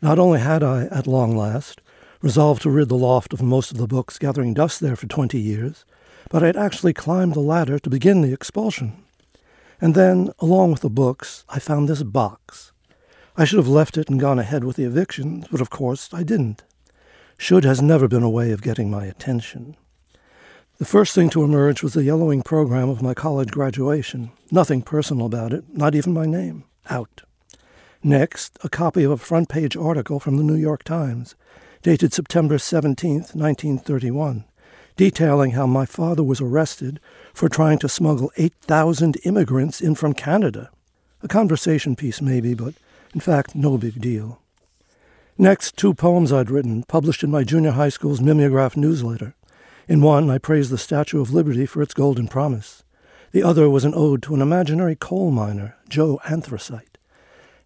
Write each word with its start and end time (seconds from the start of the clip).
Not 0.00 0.18
only 0.18 0.38
had 0.40 0.62
I, 0.62 0.84
at 0.84 1.06
long 1.06 1.36
last, 1.36 1.80
resolved 2.22 2.62
to 2.62 2.70
rid 2.70 2.88
the 2.88 2.96
loft 2.96 3.32
of 3.32 3.42
most 3.42 3.70
of 3.70 3.78
the 3.78 3.86
books 3.86 4.18
gathering 4.18 4.54
dust 4.54 4.80
there 4.80 4.96
for 4.96 5.06
twenty 5.06 5.40
years, 5.40 5.84
but 6.30 6.42
I 6.42 6.46
had 6.46 6.56
actually 6.56 6.92
climbed 6.92 7.34
the 7.34 7.40
ladder 7.40 7.78
to 7.78 7.90
begin 7.90 8.22
the 8.22 8.32
expulsion. 8.32 9.02
And 9.80 9.94
then, 9.94 10.32
along 10.38 10.72
with 10.72 10.80
the 10.80 10.90
books, 10.90 11.44
I 11.48 11.58
found 11.58 11.88
this 11.88 12.02
box. 12.02 12.72
I 13.36 13.44
should 13.44 13.58
have 13.58 13.68
left 13.68 13.96
it 13.96 14.08
and 14.08 14.18
gone 14.18 14.38
ahead 14.38 14.64
with 14.64 14.76
the 14.76 14.84
evictions, 14.84 15.46
but 15.50 15.60
of 15.60 15.70
course 15.70 16.08
I 16.12 16.22
didn't. 16.24 16.64
Should 17.36 17.64
has 17.64 17.80
never 17.80 18.08
been 18.08 18.24
a 18.24 18.30
way 18.30 18.50
of 18.50 18.62
getting 18.62 18.90
my 18.90 19.06
attention. 19.06 19.76
The 20.78 20.84
first 20.84 21.14
thing 21.14 21.30
to 21.30 21.44
emerge 21.44 21.82
was 21.82 21.94
the 21.94 22.04
yellowing 22.04 22.42
program 22.42 22.88
of 22.88 23.02
my 23.02 23.14
college 23.14 23.50
graduation. 23.50 24.32
Nothing 24.50 24.82
personal 24.82 25.26
about 25.26 25.52
it, 25.52 25.64
not 25.76 25.94
even 25.94 26.12
my 26.12 26.26
name. 26.26 26.64
Out. 26.90 27.22
Next, 28.02 28.56
a 28.62 28.68
copy 28.68 29.02
of 29.02 29.10
a 29.10 29.16
front 29.16 29.48
page 29.48 29.76
article 29.76 30.20
from 30.20 30.36
the 30.36 30.44
New 30.44 30.54
York 30.54 30.84
Times, 30.84 31.34
dated 31.82 32.12
September 32.12 32.56
17, 32.56 33.12
1931, 33.32 34.44
detailing 34.96 35.52
how 35.52 35.66
my 35.66 35.84
father 35.84 36.22
was 36.22 36.40
arrested 36.40 37.00
for 37.34 37.48
trying 37.48 37.78
to 37.80 37.88
smuggle 37.88 38.30
8,000 38.36 39.16
immigrants 39.24 39.80
in 39.80 39.96
from 39.96 40.14
Canada. 40.14 40.70
A 41.24 41.28
conversation 41.28 41.96
piece, 41.96 42.22
maybe, 42.22 42.54
but 42.54 42.74
in 43.14 43.20
fact, 43.20 43.56
no 43.56 43.76
big 43.76 44.00
deal. 44.00 44.40
Next, 45.36 45.76
two 45.76 45.92
poems 45.92 46.32
I'd 46.32 46.50
written, 46.50 46.84
published 46.84 47.24
in 47.24 47.32
my 47.32 47.42
junior 47.42 47.72
high 47.72 47.88
school's 47.88 48.20
mimeograph 48.20 48.76
newsletter. 48.76 49.34
In 49.88 50.02
one, 50.02 50.30
I 50.30 50.38
praised 50.38 50.70
the 50.70 50.78
Statue 50.78 51.20
of 51.20 51.32
Liberty 51.32 51.66
for 51.66 51.82
its 51.82 51.94
golden 51.94 52.28
promise. 52.28 52.84
The 53.32 53.42
other 53.42 53.68
was 53.68 53.84
an 53.84 53.94
ode 53.94 54.22
to 54.24 54.34
an 54.34 54.42
imaginary 54.42 54.94
coal 54.94 55.32
miner, 55.32 55.76
Joe 55.88 56.20
Anthracite. 56.28 56.97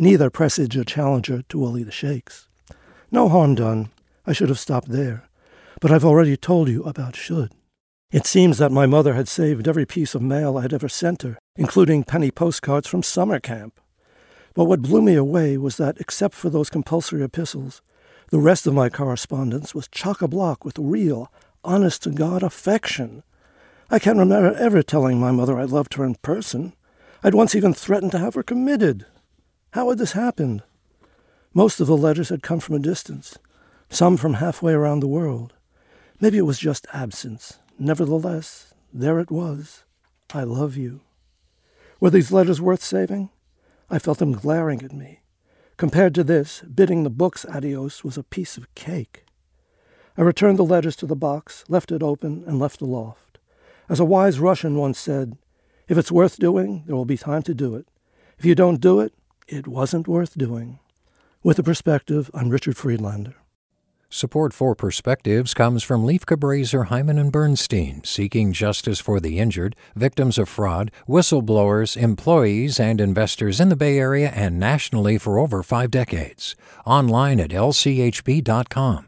Neither 0.00 0.30
presage 0.30 0.76
a 0.76 0.84
challenger 0.84 1.42
to 1.48 1.58
Willie 1.58 1.82
the 1.82 1.90
Shakes. 1.90 2.46
No 3.10 3.28
harm 3.28 3.56
done. 3.56 3.90
I 4.24 4.32
should 4.32 4.48
have 4.48 4.60
stopped 4.60 4.90
there. 4.90 5.28
But 5.80 5.90
I've 5.90 6.04
already 6.04 6.36
told 6.36 6.68
you 6.68 6.84
about 6.84 7.16
should. 7.16 7.50
It 8.12 8.24
seems 8.24 8.58
that 8.58 8.70
my 8.70 8.86
mother 8.86 9.14
had 9.14 9.26
saved 9.26 9.66
every 9.66 9.84
piece 9.84 10.14
of 10.14 10.22
mail 10.22 10.56
I 10.56 10.62
had 10.62 10.72
ever 10.72 10.88
sent 10.88 11.22
her, 11.22 11.36
including 11.56 12.04
penny 12.04 12.30
postcards 12.30 12.86
from 12.86 13.02
summer 13.02 13.40
camp. 13.40 13.80
But 14.54 14.66
what 14.66 14.82
blew 14.82 15.02
me 15.02 15.16
away 15.16 15.56
was 15.56 15.78
that, 15.78 15.98
except 15.98 16.36
for 16.36 16.48
those 16.48 16.70
compulsory 16.70 17.24
epistles, 17.24 17.82
the 18.30 18.38
rest 18.38 18.68
of 18.68 18.74
my 18.74 18.88
correspondence 18.88 19.74
was 19.74 19.88
chock 19.88 20.22
a 20.22 20.28
block 20.28 20.64
with 20.64 20.78
real, 20.78 21.32
honest 21.64 22.04
to 22.04 22.10
God 22.10 22.44
affection. 22.44 23.24
I 23.90 23.98
can't 23.98 24.18
remember 24.18 24.54
ever 24.54 24.84
telling 24.84 25.18
my 25.18 25.32
mother 25.32 25.58
I 25.58 25.64
loved 25.64 25.94
her 25.94 26.04
in 26.04 26.14
person. 26.16 26.74
I'd 27.24 27.34
once 27.34 27.56
even 27.56 27.74
threatened 27.74 28.12
to 28.12 28.20
have 28.20 28.34
her 28.34 28.44
committed. 28.44 29.04
How 29.72 29.90
had 29.90 29.98
this 29.98 30.12
happened? 30.12 30.62
Most 31.52 31.78
of 31.78 31.86
the 31.86 31.96
letters 31.96 32.30
had 32.30 32.42
come 32.42 32.58
from 32.60 32.76
a 32.76 32.80
distance, 32.80 33.38
some 33.90 34.16
from 34.16 34.34
halfway 34.34 34.72
around 34.72 35.00
the 35.00 35.06
world. 35.08 35.52
Maybe 36.20 36.38
it 36.38 36.46
was 36.46 36.58
just 36.58 36.86
absence. 36.92 37.58
Nevertheless, 37.78 38.72
there 38.92 39.20
it 39.20 39.30
was. 39.30 39.84
I 40.32 40.44
love 40.44 40.76
you. 40.76 41.02
Were 42.00 42.10
these 42.10 42.32
letters 42.32 42.60
worth 42.60 42.82
saving? 42.82 43.28
I 43.90 43.98
felt 43.98 44.18
them 44.18 44.32
glaring 44.32 44.82
at 44.82 44.92
me. 44.92 45.20
Compared 45.76 46.14
to 46.14 46.24
this, 46.24 46.60
bidding 46.62 47.02
the 47.02 47.10
books 47.10 47.44
adios 47.44 48.02
was 48.02 48.16
a 48.16 48.22
piece 48.22 48.56
of 48.56 48.74
cake. 48.74 49.24
I 50.16 50.22
returned 50.22 50.58
the 50.58 50.64
letters 50.64 50.96
to 50.96 51.06
the 51.06 51.14
box, 51.14 51.64
left 51.68 51.92
it 51.92 52.02
open, 52.02 52.42
and 52.46 52.58
left 52.58 52.78
the 52.78 52.86
loft. 52.86 53.38
As 53.88 54.00
a 54.00 54.04
wise 54.04 54.40
Russian 54.40 54.76
once 54.76 54.98
said, 54.98 55.36
if 55.88 55.96
it's 55.96 56.12
worth 56.12 56.38
doing, 56.38 56.84
there 56.86 56.96
will 56.96 57.04
be 57.04 57.16
time 57.16 57.42
to 57.42 57.54
do 57.54 57.74
it. 57.74 57.86
If 58.38 58.44
you 58.44 58.54
don't 58.54 58.80
do 58.80 59.00
it, 59.00 59.12
it 59.48 59.66
wasn't 59.66 60.06
worth 60.06 60.36
doing. 60.36 60.78
With 61.42 61.58
a 61.58 61.62
perspective, 61.62 62.30
I'm 62.34 62.50
Richard 62.50 62.76
Friedlander. 62.76 63.34
Support 64.10 64.54
for 64.54 64.74
Perspectives 64.74 65.52
comes 65.52 65.82
from 65.82 66.06
Lieff 66.06 66.24
Cabraser, 66.24 66.88
Heimann 66.88 67.20
and 67.20 67.30
Bernstein, 67.30 68.02
seeking 68.04 68.54
justice 68.54 69.00
for 69.00 69.20
the 69.20 69.38
injured, 69.38 69.76
victims 69.94 70.38
of 70.38 70.48
fraud, 70.48 70.90
whistleblowers, 71.06 71.94
employees, 71.94 72.80
and 72.80 73.02
investors 73.02 73.60
in 73.60 73.68
the 73.68 73.76
Bay 73.76 73.98
Area 73.98 74.30
and 74.34 74.58
nationally 74.58 75.18
for 75.18 75.38
over 75.38 75.62
five 75.62 75.90
decades. 75.90 76.56
Online 76.86 77.38
at 77.38 77.50
lchb.com. 77.50 79.07